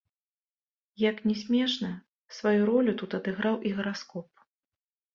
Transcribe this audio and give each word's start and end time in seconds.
Як 1.09 1.19
ні 1.27 1.35
смешна, 1.43 1.91
сваю 2.39 2.61
ролю 2.73 2.99
тут 3.05 3.11
адыграў 3.21 3.55
і 3.69 3.79
гараскоп. 3.79 4.29